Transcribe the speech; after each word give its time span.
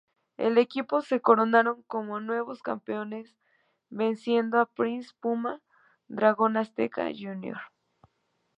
El 0.37 0.57
equipo 0.57 1.01
se 1.03 1.19
coronaron 1.21 1.83
como 1.83 2.19
nuevos 2.19 2.63
campeones 2.63 3.37
venciendo 3.91 4.59
a 4.59 4.65
Prince 4.65 5.11
Puma, 5.19 5.61
Dragón 6.07 6.57
Azteca 6.57 7.11
Jr. 7.15 7.59